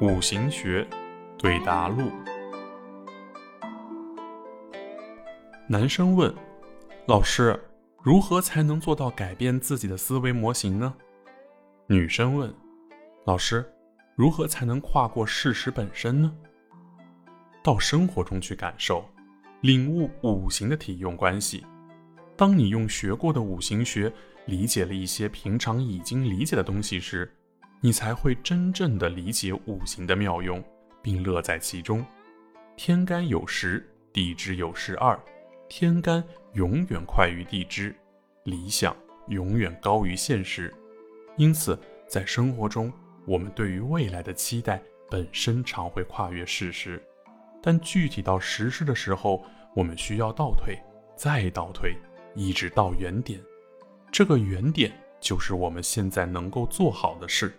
[0.00, 0.88] 五行学
[1.36, 2.10] 对答录。
[5.68, 6.34] 男生问
[7.06, 7.62] ：“老师，
[8.02, 10.94] 如何才能做到改变自己的思维模型呢？”
[11.86, 12.50] 女生问
[13.26, 13.70] ：“老师，
[14.14, 16.32] 如何才能跨过事实本身呢？”
[17.62, 19.04] 到生活中去感受，
[19.60, 21.66] 领悟五行的体用关系。
[22.36, 24.10] 当你用学过的五行学。
[24.46, 27.30] 理解了一些平常已经理解的东西时，
[27.82, 30.62] 你才会真正的理解五行的妙用，
[31.00, 32.04] 并乐在其中。
[32.76, 35.18] 天干有十，地支有十二，
[35.66, 37.96] 天干永远快于地支，
[38.44, 38.94] 理想
[39.28, 40.72] 永远高于现实。
[41.38, 42.92] 因此，在生活中，
[43.26, 47.02] 我们对于未来的期待本身常会跨越事实，
[47.62, 49.42] 但具体到实施的时候，
[49.74, 50.78] 我们需要倒退，
[51.16, 51.96] 再倒退，
[52.34, 53.40] 一直到原点。
[54.12, 57.54] 这个原点就是我们现在能够做好的事。